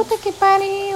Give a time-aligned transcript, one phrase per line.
[0.00, 0.89] Puta que pariu.